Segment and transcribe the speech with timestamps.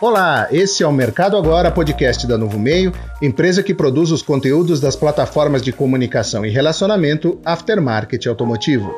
[0.00, 4.78] Olá, esse é o Mercado Agora, podcast da Novo Meio, empresa que produz os conteúdos
[4.78, 8.94] das plataformas de comunicação e relacionamento Aftermarket Automotivo.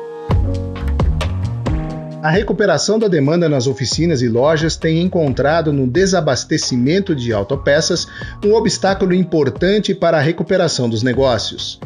[2.21, 8.05] A recuperação da demanda nas oficinas e lojas tem encontrado no desabastecimento de autopeças
[8.45, 11.79] um obstáculo importante para a recuperação dos negócios.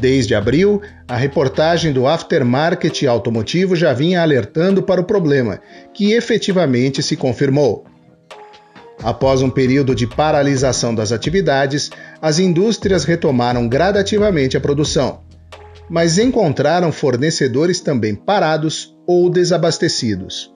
[0.00, 5.60] Desde abril, a reportagem do Aftermarket Automotivo já vinha alertando para o problema,
[5.94, 7.86] que efetivamente se confirmou.
[9.02, 15.20] Após um período de paralisação das atividades, as indústrias retomaram gradativamente a produção,
[15.88, 20.52] mas encontraram fornecedores também parados ou desabastecidos.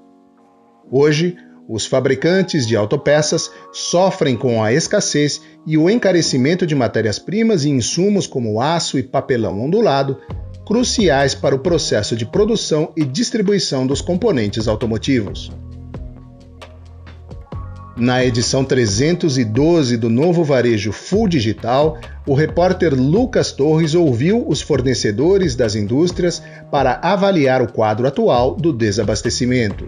[0.91, 1.37] Hoje,
[1.69, 8.27] os fabricantes de autopeças sofrem com a escassez e o encarecimento de matérias-primas e insumos
[8.27, 10.19] como aço e papelão ondulado,
[10.67, 15.53] cruciais para o processo de produção e distribuição dos componentes automotivos.
[18.01, 25.55] Na edição 312 do novo varejo Full Digital, o repórter Lucas Torres ouviu os fornecedores
[25.55, 29.87] das indústrias para avaliar o quadro atual do desabastecimento.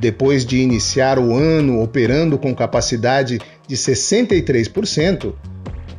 [0.00, 5.32] Depois de iniciar o ano operando com capacidade de 63%,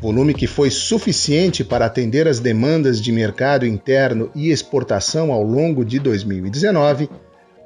[0.01, 5.85] volume que foi suficiente para atender as demandas de mercado interno e exportação ao longo
[5.85, 7.09] de 2019,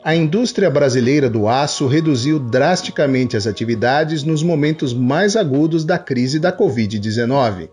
[0.01, 6.39] a indústria brasileira do aço reduziu drasticamente as atividades nos momentos mais agudos da crise
[6.39, 7.69] da Covid-19.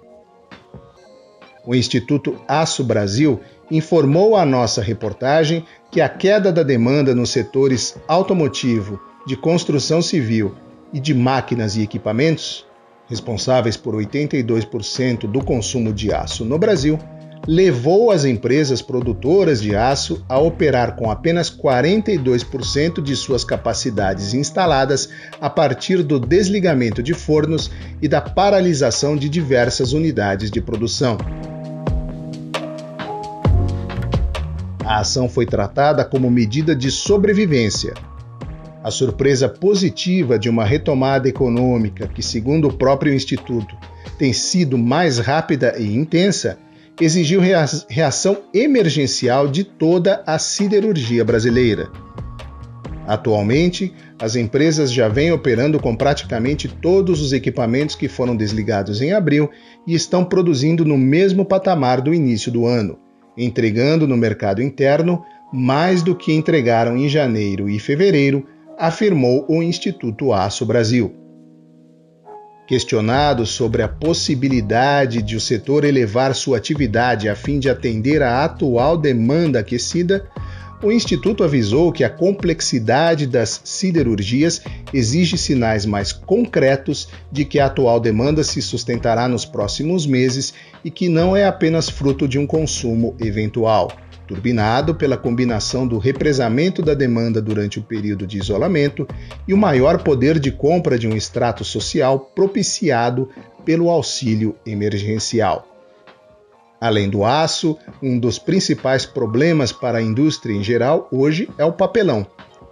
[1.65, 7.97] O Instituto Aço Brasil informou à nossa reportagem que a queda da demanda nos setores
[8.09, 10.55] automotivo, de construção civil
[10.93, 12.67] e de máquinas e equipamentos,
[13.09, 16.99] responsáveis por 82% do consumo de aço no Brasil,
[17.47, 25.09] levou as empresas produtoras de aço a operar com apenas 42% de suas capacidades instaladas
[25.41, 27.71] a partir do desligamento de fornos
[28.03, 31.19] e da paralisação de diversas unidades de produção.
[34.85, 37.93] A ação foi tratada como medida de sobrevivência.
[38.85, 43.77] A surpresa positiva de uma retomada econômica, que, segundo o próprio Instituto,
[44.17, 46.57] tem sido mais rápida e intensa,
[47.01, 47.41] exigiu
[47.89, 51.91] reação emergencial de toda a siderurgia brasileira.
[53.07, 59.13] Atualmente, as empresas já vêm operando com praticamente todos os equipamentos que foram desligados em
[59.13, 59.49] abril
[59.87, 62.99] e estão produzindo no mesmo patamar do início do ano,
[63.37, 68.45] entregando no mercado interno mais do que entregaram em janeiro e fevereiro,
[68.77, 71.26] afirmou o Instituto Aço Brasil.
[72.67, 78.45] Questionado sobre a possibilidade de o setor elevar sua atividade a fim de atender à
[78.45, 80.29] atual demanda aquecida,
[80.83, 84.61] o Instituto avisou que a complexidade das siderurgias
[84.93, 90.53] exige sinais mais concretos de que a atual demanda se sustentará nos próximos meses
[90.85, 93.91] e que não é apenas fruto de um consumo eventual
[94.27, 99.07] turbinado pela combinação do represamento da demanda durante o período de isolamento
[99.47, 103.29] e o maior poder de compra de um extrato social propiciado
[103.65, 105.67] pelo auxílio emergencial.
[106.81, 111.73] Além do aço, um dos principais problemas para a indústria em geral hoje é o
[111.73, 112.27] papelão,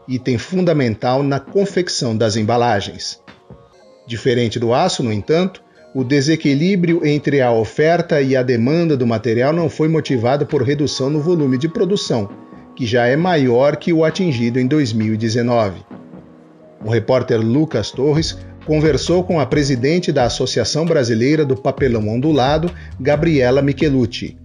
[0.06, 3.20] item fundamental na confecção das embalagens.
[4.06, 5.63] Diferente do aço, no entanto,
[5.94, 11.08] o desequilíbrio entre a oferta e a demanda do material não foi motivado por redução
[11.08, 12.28] no volume de produção,
[12.74, 15.82] que já é maior que o atingido em 2019.
[16.84, 22.68] O repórter Lucas Torres conversou com a presidente da Associação Brasileira do Papelão Ondulado,
[22.98, 24.36] Gabriela Michelucci.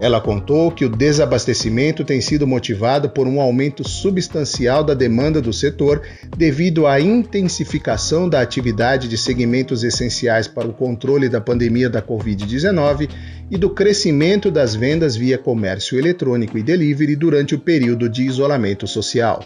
[0.00, 5.52] Ela contou que o desabastecimento tem sido motivado por um aumento substancial da demanda do
[5.52, 6.00] setor
[6.34, 13.10] devido à intensificação da atividade de segmentos essenciais para o controle da pandemia da Covid-19
[13.50, 18.86] e do crescimento das vendas via comércio eletrônico e delivery durante o período de isolamento
[18.86, 19.44] social.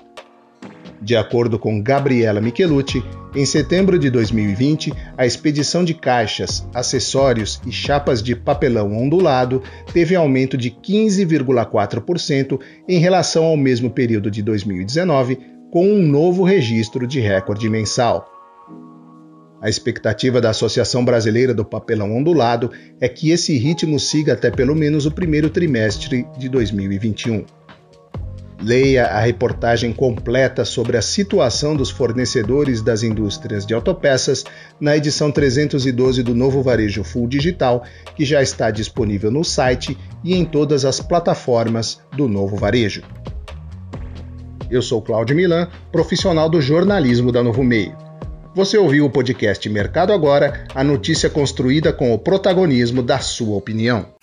[1.03, 3.05] De acordo com Gabriela Michelucci,
[3.35, 9.63] em setembro de 2020, a expedição de caixas, acessórios e chapas de papelão ondulado
[9.93, 15.39] teve aumento de 15,4% em relação ao mesmo período de 2019,
[15.71, 18.31] com um novo registro de recorde mensal.
[19.65, 22.71] A expectativa da Associação Brasileira do Papelão Ondulado
[23.01, 27.47] é que esse ritmo siga até pelo menos o primeiro trimestre de 2021.
[28.65, 34.43] Leia a reportagem completa sobre a situação dos fornecedores das indústrias de autopeças
[34.81, 37.85] na edição 312 do Novo Varejo Full Digital,
[38.17, 43.03] que já está disponível no site e em todas as plataformas do Novo Varejo.
[44.71, 47.95] Eu sou Cláudio Milan, profissional do jornalismo da Novo Meio.
[48.55, 54.14] Você ouviu o podcast Mercado Agora, a notícia construída com o protagonismo da sua opinião.